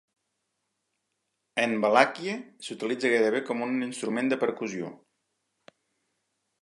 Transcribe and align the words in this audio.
En 1.63 1.75
Valàquia 1.83 2.37
s'utilitza 2.69 3.13
gairebé 3.13 3.43
com 3.51 3.61
un 3.67 3.77
instrument 3.89 4.33
de 4.33 4.41
percussió. 4.47 4.91